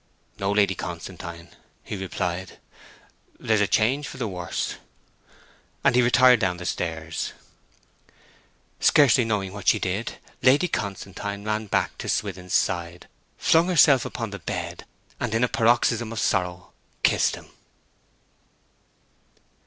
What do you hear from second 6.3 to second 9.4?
down the stairs. Scarcely